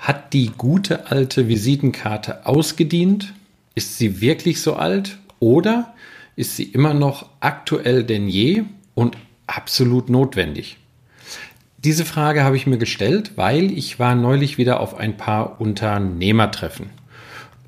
Hat 0.00 0.32
die 0.32 0.50
gute 0.56 1.10
alte 1.10 1.46
Visitenkarte 1.46 2.46
ausgedient? 2.46 3.34
Ist 3.74 3.98
sie 3.98 4.22
wirklich 4.22 4.62
so 4.62 4.74
alt? 4.74 5.18
Oder 5.40 5.92
ist 6.36 6.56
sie 6.56 6.64
immer 6.64 6.94
noch 6.94 7.28
aktuell 7.40 8.02
denn 8.02 8.26
je 8.26 8.64
und 8.94 9.18
absolut 9.46 10.08
notwendig? 10.08 10.78
Diese 11.76 12.06
Frage 12.06 12.44
habe 12.44 12.56
ich 12.56 12.66
mir 12.66 12.78
gestellt, 12.78 13.32
weil 13.36 13.70
ich 13.70 13.98
war 13.98 14.14
neulich 14.14 14.56
wieder 14.56 14.80
auf 14.80 14.96
ein 14.96 15.18
paar 15.18 15.60
Unternehmertreffen. 15.60 16.88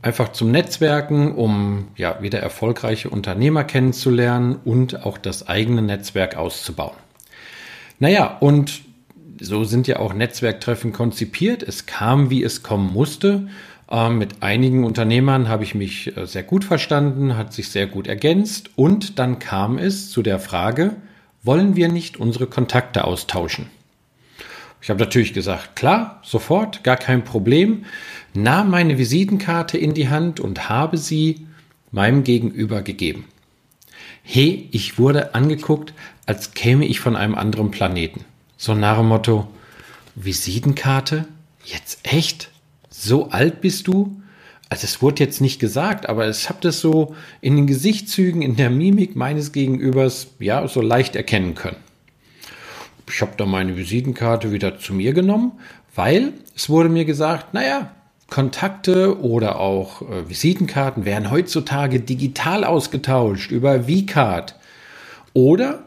Einfach 0.01 0.33
zum 0.33 0.51
Netzwerken, 0.51 1.33
um 1.33 1.89
ja 1.96 2.23
wieder 2.23 2.41
erfolgreiche 2.41 3.11
Unternehmer 3.11 3.64
kennenzulernen 3.64 4.57
und 4.64 5.05
auch 5.05 5.19
das 5.19 5.49
eigene 5.49 5.83
Netzwerk 5.83 6.37
auszubauen. 6.37 6.96
Naja, 7.99 8.39
und 8.41 8.83
so 9.41 9.64
sind 9.64 9.87
ja 9.87 9.99
auch 9.99 10.14
Netzwerktreffen 10.14 10.93
konzipiert. 10.93 11.62
Es 11.62 11.87
kam, 11.87 12.31
wie 12.31 12.43
es 12.43 12.62
kommen 12.62 12.93
musste. 12.93 13.49
Ähm, 13.91 14.18
mit 14.18 14.43
einigen 14.43 14.85
Unternehmern 14.85 15.49
habe 15.49 15.64
ich 15.64 15.75
mich 15.75 16.17
äh, 16.17 16.27
sehr 16.27 16.43
gut 16.43 16.64
verstanden, 16.64 17.36
hat 17.36 17.53
sich 17.53 17.68
sehr 17.68 17.86
gut 17.86 18.07
ergänzt. 18.07 18.71
Und 18.77 19.18
dann 19.18 19.39
kam 19.39 19.79
es 19.79 20.11
zu 20.11 20.22
der 20.22 20.39
Frage, 20.39 20.96
wollen 21.43 21.77
wir 21.77 21.89
nicht 21.89 22.17
unsere 22.18 22.46
Kontakte 22.46 23.05
austauschen? 23.05 23.67
Ich 24.81 24.91
habe 24.91 24.99
natürlich 24.99 25.33
gesagt, 25.33 25.77
klar, 25.77 26.21
sofort, 26.25 26.83
gar 26.83 26.96
kein 26.96 27.22
Problem, 27.22 27.85
nahm 28.35 28.71
meine 28.71 28.99
Visitenkarte 28.99 29.79
in 29.79 29.94
die 29.94 30.08
Hand 30.08 30.41
und 30.41 30.69
habe 30.69 30.99
sie 30.99 31.46
meinem 31.93 32.25
Gegenüber 32.25 32.83
gegeben. 32.83 33.27
Hey, 34.22 34.69
ich 34.72 34.98
wurde 34.98 35.34
angeguckt, 35.34 35.94
als 36.27 36.55
käme 36.55 36.86
ich 36.86 36.98
von 36.98 37.14
einem 37.14 37.34
anderen 37.34 37.70
Planeten. 37.70 38.25
So 38.64 38.75
nach 38.77 38.98
dem 38.98 39.08
Motto, 39.08 39.48
Visitenkarte? 40.14 41.27
Jetzt 41.64 41.98
echt? 42.05 42.48
So 42.91 43.30
alt 43.30 43.61
bist 43.61 43.88
du? 43.88 44.22
Also 44.69 44.84
es 44.84 45.02
wurde 45.02 45.24
jetzt 45.24 45.41
nicht 45.41 45.58
gesagt, 45.58 46.08
aber 46.08 46.30
ich 46.30 46.48
habe 46.48 46.60
das 46.60 46.78
so 46.78 47.16
in 47.41 47.56
den 47.56 47.66
Gesichtszügen, 47.66 48.41
in 48.41 48.54
der 48.54 48.70
Mimik 48.70 49.16
meines 49.16 49.50
Gegenübers 49.50 50.28
ja 50.38 50.69
so 50.69 50.80
leicht 50.80 51.16
erkennen 51.16 51.56
können. 51.56 51.78
Ich 53.10 53.20
habe 53.20 53.32
da 53.36 53.46
meine 53.46 53.77
Visitenkarte 53.77 54.52
wieder 54.52 54.78
zu 54.78 54.94
mir 54.94 55.12
genommen, 55.12 55.58
weil 55.97 56.32
es 56.54 56.69
wurde 56.69 56.88
mir 56.88 57.04
gesagt, 57.04 57.54
naja, 57.54 57.91
Kontakte 58.30 59.20
oder 59.20 59.58
auch 59.58 60.02
äh, 60.02 60.28
Visitenkarten 60.28 61.04
werden 61.04 61.32
heutzutage 61.32 61.98
digital 61.98 62.62
ausgetauscht 62.62 63.50
über 63.50 63.88
VCard. 63.88 64.54
Oder 65.32 65.82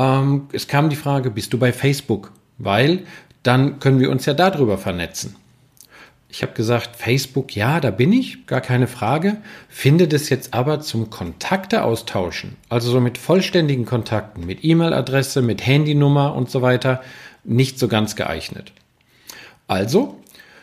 ähm, 0.00 0.48
es 0.52 0.66
kam 0.66 0.88
die 0.88 0.96
Frage, 0.96 1.30
bist 1.30 1.52
du 1.52 1.58
bei 1.58 1.72
Facebook? 1.72 2.32
Weil 2.56 3.04
dann 3.42 3.78
können 3.80 4.00
wir 4.00 4.10
uns 4.10 4.24
ja 4.26 4.34
darüber 4.34 4.78
vernetzen. 4.78 5.36
Ich 6.32 6.42
habe 6.42 6.52
gesagt, 6.52 6.96
Facebook, 6.96 7.56
ja, 7.56 7.80
da 7.80 7.90
bin 7.90 8.12
ich, 8.12 8.46
gar 8.46 8.60
keine 8.60 8.86
Frage. 8.86 9.38
Finde 9.68 10.06
das 10.06 10.28
jetzt 10.28 10.54
aber 10.54 10.80
zum 10.80 11.10
Kontakte 11.10 11.82
austauschen, 11.82 12.56
also 12.68 12.90
so 12.90 13.00
mit 13.00 13.18
vollständigen 13.18 13.84
Kontakten, 13.84 14.46
mit 14.46 14.64
E-Mail-Adresse, 14.64 15.42
mit 15.42 15.66
Handynummer 15.66 16.34
und 16.34 16.48
so 16.48 16.62
weiter, 16.62 17.02
nicht 17.42 17.78
so 17.78 17.88
ganz 17.88 18.14
geeignet. 18.14 18.72
Also 19.66 20.20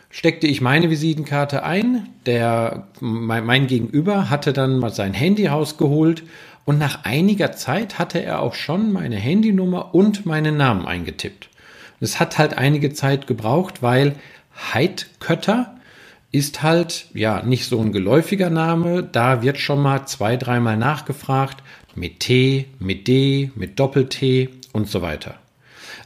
steckte 0.10 0.48
ich 0.48 0.62
meine 0.62 0.90
Visitenkarte 0.90 1.64
ein, 1.64 2.10
der, 2.26 2.88
mein, 3.00 3.46
mein 3.46 3.68
Gegenüber 3.68 4.30
hatte 4.30 4.54
dann 4.54 4.80
mal 4.80 4.94
sein 4.94 5.14
Handy 5.14 5.48
rausgeholt 5.48 6.24
und 6.66 6.78
nach 6.80 7.06
einiger 7.06 7.54
Zeit 7.54 8.00
hatte 8.00 8.22
er 8.22 8.42
auch 8.42 8.54
schon 8.54 8.92
meine 8.92 9.16
Handynummer 9.16 9.94
und 9.96 10.26
meinen 10.26 10.58
Namen 10.58 10.86
eingetippt. 10.86 11.50
Es 12.00 12.20
hat 12.20 12.38
halt 12.38 12.58
einige 12.58 12.94
Zeit 12.94 13.26
gebraucht, 13.28 13.82
weil 13.82 14.16
Heidkötter 14.74 15.78
ist 16.32 16.62
halt 16.62 17.08
ja 17.14 17.42
nicht 17.42 17.66
so 17.66 17.80
ein 17.80 17.92
geläufiger 17.92 18.50
Name. 18.50 19.04
Da 19.04 19.42
wird 19.42 19.58
schon 19.58 19.82
mal 19.82 20.06
zwei, 20.06 20.38
dreimal 20.38 20.78
nachgefragt 20.78 21.64
mit 21.96 22.20
T, 22.20 22.66
mit 22.80 23.08
D, 23.08 23.52
mit 23.56 23.80
Doppel-T 23.80 24.50
und 24.74 24.90
so 24.90 25.02
weiter. 25.02 25.36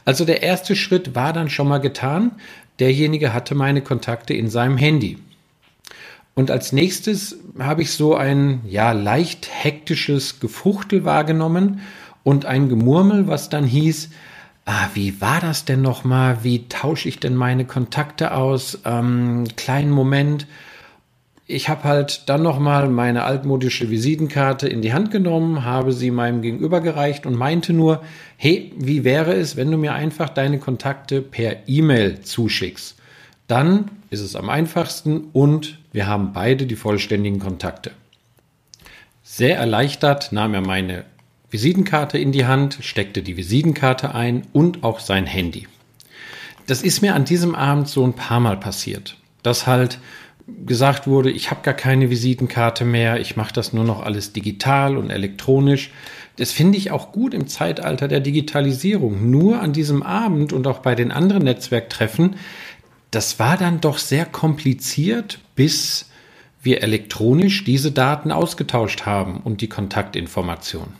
Also 0.04 0.24
der 0.24 0.42
erste 0.42 0.74
Schritt 0.74 1.14
war 1.14 1.32
dann 1.32 1.50
schon 1.50 1.68
mal 1.68 1.78
getan. 1.78 2.32
Derjenige 2.78 3.32
hatte 3.32 3.54
meine 3.54 3.82
Kontakte 3.82 4.34
in 4.34 4.48
seinem 4.50 4.76
Handy. 4.76 5.18
Und 6.34 6.50
als 6.50 6.72
nächstes 6.72 7.36
habe 7.58 7.82
ich 7.82 7.92
so 7.92 8.14
ein 8.14 8.62
ja 8.66 8.92
leicht 8.92 9.48
hektisches 9.50 10.40
Gefuchtel 10.40 11.04
wahrgenommen 11.04 11.80
und 12.24 12.46
ein 12.46 12.68
Gemurmel, 12.68 13.28
was 13.28 13.50
dann 13.50 13.64
hieß, 13.64 14.10
ah, 14.64 14.88
wie 14.94 15.20
war 15.20 15.40
das 15.40 15.64
denn 15.64 15.82
nochmal? 15.82 16.42
Wie 16.42 16.68
tausche 16.68 17.08
ich 17.08 17.18
denn 17.18 17.36
meine 17.36 17.66
Kontakte 17.66 18.34
aus? 18.34 18.78
Ähm, 18.84 19.44
kleinen 19.56 19.90
Moment. 19.90 20.46
Ich 21.52 21.68
habe 21.68 21.84
halt 21.84 22.30
dann 22.30 22.42
nochmal 22.42 22.88
meine 22.88 23.24
altmodische 23.24 23.90
Visitenkarte 23.90 24.66
in 24.68 24.80
die 24.80 24.94
Hand 24.94 25.10
genommen, 25.10 25.66
habe 25.66 25.92
sie 25.92 26.10
meinem 26.10 26.40
Gegenüber 26.40 26.80
gereicht 26.80 27.26
und 27.26 27.36
meinte 27.36 27.74
nur, 27.74 28.02
hey, 28.38 28.72
wie 28.78 29.04
wäre 29.04 29.34
es, 29.34 29.54
wenn 29.54 29.70
du 29.70 29.76
mir 29.76 29.92
einfach 29.92 30.30
deine 30.30 30.58
Kontakte 30.58 31.20
per 31.20 31.68
E-Mail 31.68 32.22
zuschickst? 32.22 32.96
Dann 33.48 33.90
ist 34.08 34.20
es 34.20 34.34
am 34.34 34.48
einfachsten 34.48 35.24
und 35.34 35.78
wir 35.92 36.06
haben 36.06 36.32
beide 36.32 36.64
die 36.64 36.74
vollständigen 36.74 37.38
Kontakte. 37.38 37.90
Sehr 39.22 39.58
erleichtert 39.58 40.32
nahm 40.32 40.54
er 40.54 40.62
meine 40.62 41.04
Visitenkarte 41.50 42.16
in 42.16 42.32
die 42.32 42.46
Hand, 42.46 42.78
steckte 42.80 43.20
die 43.20 43.36
Visitenkarte 43.36 44.14
ein 44.14 44.46
und 44.54 44.84
auch 44.84 45.00
sein 45.00 45.26
Handy. 45.26 45.68
Das 46.66 46.82
ist 46.82 47.02
mir 47.02 47.14
an 47.14 47.26
diesem 47.26 47.54
Abend 47.54 47.88
so 47.88 48.06
ein 48.06 48.14
paar 48.14 48.40
Mal 48.40 48.56
passiert, 48.56 49.18
dass 49.42 49.66
halt 49.66 49.98
gesagt 50.46 51.06
wurde, 51.06 51.30
ich 51.30 51.50
habe 51.50 51.62
gar 51.62 51.74
keine 51.74 52.10
Visitenkarte 52.10 52.84
mehr, 52.84 53.20
ich 53.20 53.36
mache 53.36 53.52
das 53.52 53.72
nur 53.72 53.84
noch 53.84 54.02
alles 54.02 54.32
digital 54.32 54.96
und 54.96 55.10
elektronisch. 55.10 55.90
Das 56.36 56.52
finde 56.52 56.78
ich 56.78 56.90
auch 56.90 57.12
gut 57.12 57.34
im 57.34 57.46
Zeitalter 57.46 58.08
der 58.08 58.20
Digitalisierung. 58.20 59.30
Nur 59.30 59.60
an 59.60 59.72
diesem 59.72 60.02
Abend 60.02 60.52
und 60.52 60.66
auch 60.66 60.78
bei 60.78 60.94
den 60.94 61.12
anderen 61.12 61.44
Netzwerktreffen 61.44 62.36
das 63.12 63.38
war 63.38 63.58
dann 63.58 63.80
doch 63.80 63.98
sehr 63.98 64.24
kompliziert, 64.24 65.38
bis 65.54 66.10
wir 66.62 66.82
elektronisch 66.82 67.62
diese 67.62 67.92
Daten 67.92 68.32
ausgetauscht 68.32 69.04
haben 69.04 69.40
und 69.44 69.60
die 69.60 69.68
Kontaktinformation. 69.68 70.94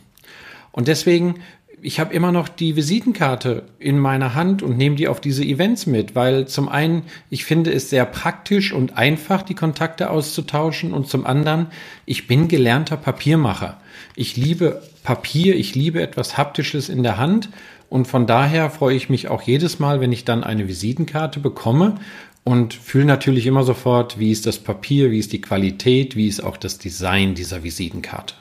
Und 0.73 0.89
deswegen, 0.89 1.37
ich 1.85 1.99
habe 1.99 2.15
immer 2.15 2.31
noch 2.31 2.49
die 2.49 2.77
Visitenkarte 2.77 3.65
in 3.81 3.99
meiner 3.99 4.35
Hand 4.35 4.63
und 4.63 4.77
nehme 4.77 4.95
die 4.95 5.09
auf 5.09 5.21
diese 5.21 5.45
Events 5.45 5.87
mit, 5.87 6.15
weil 6.15 6.47
zum 6.47 6.69
einen, 6.69 7.03
ich 7.29 7.45
finde 7.45 7.73
es 7.73 7.91
sehr 7.91 8.07
praktisch 8.07 8.73
und 8.73 8.97
einfach, 8.97 9.43
die 9.43 9.57
Kontakte 9.57 10.11
auszutauschen 10.11 10.93
und 10.93 11.09
zum 11.09 11.27
anderen, 11.27 11.67
ich 12.07 12.29
bin 12.29 12.47
gelernter 12.47 12.97
Papiermacher. 12.97 13.81
Ich 14.15 14.37
liebe 14.37 14.81
Papier, 15.03 15.57
ich 15.57 15.75
liebe 15.75 16.01
etwas 16.01 16.39
Haptisches 16.39 16.89
in 16.89 17.03
der 17.03 17.19
Hand 17.19 17.49
und 17.89 18.07
von 18.07 18.29
daher 18.29 18.71
freue 18.71 18.95
ich 18.95 19.11
mich 19.11 19.27
auch 19.27 19.43
jedes 19.43 19.81
Mal, 19.81 20.01
wenn 20.01 20.13
ich 20.13 20.25
dann 20.25 20.45
eine 20.45 20.69
Visitenkarte 20.69 21.41
bekomme 21.41 21.97
und 22.45 22.75
fühle 22.75 23.07
natürlich 23.07 23.47
immer 23.47 23.65
sofort, 23.65 24.21
wie 24.21 24.31
ist 24.31 24.47
das 24.47 24.59
Papier, 24.59 25.11
wie 25.11 25.19
ist 25.19 25.33
die 25.33 25.41
Qualität, 25.41 26.15
wie 26.15 26.29
ist 26.29 26.45
auch 26.45 26.57
das 26.57 26.79
Design 26.79 27.35
dieser 27.35 27.65
Visitenkarte. 27.65 28.35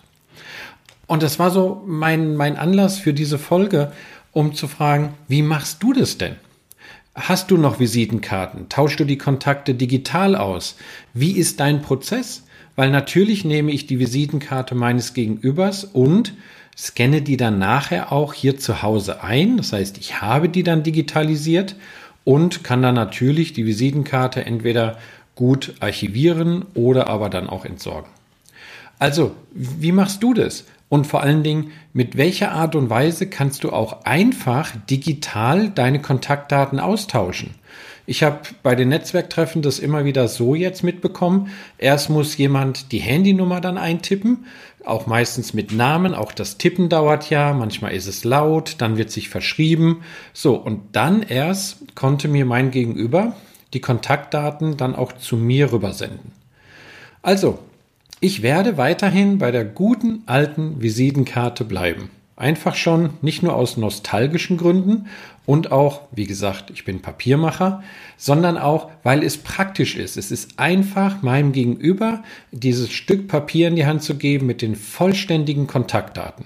Und 1.12 1.24
das 1.24 1.40
war 1.40 1.52
so 1.52 1.84
mein, 1.86 2.38
mein 2.38 2.56
Anlass 2.56 2.98
für 2.98 3.14
diese 3.14 3.38
Folge, 3.38 3.92
um 4.32 4.54
zu 4.54 4.70
fragen, 4.70 5.14
wie 5.28 5.42
machst 5.42 5.84
du 5.84 5.92
das 5.92 6.18
denn? 6.18 6.38
Hast 7.14 7.52
du 7.52 7.58
noch 7.58 7.82
Visitenkarten? 7.82 8.70
Tauschst 8.70 8.98
du 8.98 9.04
die 9.04 9.18
Kontakte 9.18 9.76
digital 9.76 10.38
aus? 10.38 10.78
Wie 11.14 11.34
ist 11.34 11.60
dein 11.60 11.82
Prozess? 11.82 12.44
Weil 12.78 12.92
natürlich 12.92 13.44
nehme 13.44 13.74
ich 13.74 13.88
die 13.88 14.00
Visitenkarte 14.00 14.74
meines 14.74 15.14
Gegenübers 15.14 15.84
und 15.84 16.34
scanne 16.78 17.22
die 17.22 17.36
dann 17.36 17.60
nachher 17.60 18.14
auch 18.14 18.34
hier 18.34 18.58
zu 18.58 18.82
Hause 18.82 19.22
ein. 19.22 19.58
Das 19.58 19.74
heißt, 19.74 19.98
ich 19.98 20.22
habe 20.22 20.48
die 20.48 20.64
dann 20.64 20.82
digitalisiert 20.82 21.76
und 22.24 22.64
kann 22.64 22.82
dann 22.82 22.96
natürlich 22.96 23.52
die 23.52 23.66
Visitenkarte 23.66 24.46
entweder 24.46 24.97
gut 25.35 25.74
archivieren 25.82 26.64
oder 26.74 27.08
aber 27.08 27.30
dann 27.30 27.50
auch 27.50 27.66
entsorgen. 27.66 28.09
Also, 28.97 29.35
wie 29.53 29.91
machst 29.91 30.24
du 30.24 30.34
das? 30.34 30.64
Und 30.91 31.08
vor 31.08 31.22
allen 31.22 31.41
Dingen, 31.41 31.72
mit 31.93 32.17
welcher 32.17 32.52
Art 32.52 32.76
und 32.76 32.90
Weise 32.90 33.28
kannst 33.28 33.64
du 33.64 33.72
auch 33.72 34.03
einfach 34.03 34.73
digital 34.90 35.70
deine 35.70 36.02
Kontaktdaten 36.02 36.82
austauschen? 36.82 37.52
Ich 38.05 38.23
habe 38.23 38.41
bei 38.61 38.76
den 38.76 38.90
Netzwerktreffen 38.90 39.61
das 39.61 39.79
immer 39.79 40.03
wieder 40.03 40.28
so 40.28 40.53
jetzt 40.53 40.84
mitbekommen. 40.84 41.49
Erst 41.78 42.09
muss 42.09 42.35
jemand 42.35 42.91
die 42.91 42.99
Handynummer 42.99 43.61
dann 43.61 43.78
eintippen, 43.78 44.47
auch 44.84 45.08
meistens 45.08 45.53
mit 45.53 45.72
Namen. 45.72 46.14
Auch 46.14 46.34
das 46.34 46.58
Tippen 46.58 46.90
dauert 46.90 47.29
ja. 47.29 47.53
Manchmal 47.53 47.94
ist 47.94 48.08
es 48.08 48.26
laut, 48.26 48.76
dann 48.79 48.97
wird 48.97 49.11
sich 49.11 49.29
verschrieben. 49.29 50.02
So, 50.34 50.55
und 50.55 50.82
dann 50.91 51.23
erst 51.23 51.96
konnte 51.96 52.28
mir 52.28 52.44
mein 52.44 52.70
Gegenüber 52.70 53.37
die 53.73 53.79
Kontaktdaten 53.79 54.76
dann 54.76 54.96
auch 54.96 55.14
zu 55.14 55.37
mir 55.37 55.72
rübersenden. 55.72 56.34
Also, 57.22 57.59
ich 58.23 58.44
werde 58.44 58.78
weiterhin 58.78 59.40
bei 59.40 59.50
der 59.50 59.66
guten 59.66 60.22
alten 60.28 60.79
Visitenkarte 60.79 61.66
bleiben. 61.66 62.12
Einfach 62.35 62.76
schon 62.76 63.12
nicht 63.22 63.41
nur 63.41 63.56
aus 63.56 63.78
nostalgischen 63.78 64.58
Gründen 64.58 65.08
und 65.47 65.72
auch, 65.72 66.02
wie 66.12 66.28
gesagt, 66.28 66.70
ich 66.70 66.85
bin 66.85 67.02
Papiermacher, 67.02 67.84
sondern 68.18 68.59
auch, 68.59 68.91
weil 69.02 69.23
es 69.23 69.38
praktisch 69.38 69.96
ist. 69.96 70.18
Es 70.18 70.29
ist 70.29 70.59
einfach, 70.59 71.23
meinem 71.23 71.52
Gegenüber 71.52 72.23
dieses 72.52 72.91
Stück 72.91 73.28
Papier 73.28 73.68
in 73.68 73.76
die 73.76 73.88
Hand 73.88 74.03
zu 74.03 74.16
geben 74.16 74.46
mit 74.46 74.62
den 74.62 74.76
vollständigen 74.76 75.66
Kontaktdaten. 75.66 76.46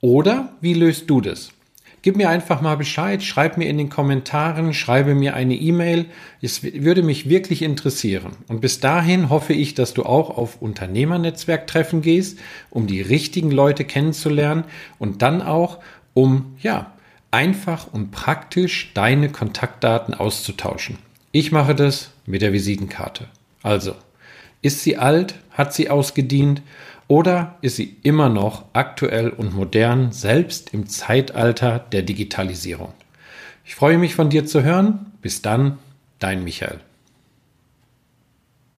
Oder 0.00 0.54
wie 0.62 0.74
löst 0.74 1.10
du 1.10 1.20
das? 1.20 1.50
Gib 2.08 2.16
mir 2.16 2.30
einfach 2.30 2.62
mal 2.62 2.78
Bescheid, 2.78 3.22
schreib 3.22 3.58
mir 3.58 3.68
in 3.68 3.76
den 3.76 3.90
Kommentaren, 3.90 4.72
schreibe 4.72 5.14
mir 5.14 5.34
eine 5.34 5.54
E-Mail. 5.54 6.06
Es 6.40 6.62
würde 6.62 7.02
mich 7.02 7.28
wirklich 7.28 7.60
interessieren. 7.60 8.32
Und 8.46 8.62
bis 8.62 8.80
dahin 8.80 9.28
hoffe 9.28 9.52
ich, 9.52 9.74
dass 9.74 9.92
du 9.92 10.04
auch 10.04 10.30
auf 10.30 10.62
Unternehmernetzwerktreffen 10.62 12.00
gehst, 12.00 12.38
um 12.70 12.86
die 12.86 13.02
richtigen 13.02 13.50
Leute 13.50 13.84
kennenzulernen 13.84 14.64
und 14.98 15.20
dann 15.20 15.42
auch, 15.42 15.80
um, 16.14 16.56
ja, 16.62 16.94
einfach 17.30 17.92
und 17.92 18.10
praktisch 18.10 18.90
deine 18.94 19.28
Kontaktdaten 19.28 20.14
auszutauschen. 20.14 20.96
Ich 21.30 21.52
mache 21.52 21.74
das 21.74 22.12
mit 22.24 22.40
der 22.40 22.54
Visitenkarte. 22.54 23.26
Also, 23.62 23.92
ist 24.62 24.82
sie 24.82 24.96
alt? 24.96 25.34
Hat 25.50 25.74
sie 25.74 25.90
ausgedient? 25.90 26.62
Oder 27.08 27.56
ist 27.62 27.76
sie 27.76 27.96
immer 28.02 28.28
noch 28.28 28.66
aktuell 28.74 29.30
und 29.30 29.54
modern, 29.54 30.12
selbst 30.12 30.74
im 30.74 30.86
Zeitalter 30.86 31.78
der 31.78 32.02
Digitalisierung? 32.02 32.92
Ich 33.64 33.74
freue 33.74 33.96
mich 33.96 34.14
von 34.14 34.28
dir 34.28 34.44
zu 34.44 34.62
hören. 34.62 35.06
Bis 35.22 35.42
dann, 35.42 35.78
dein 36.18 36.44
Michael. 36.44 36.80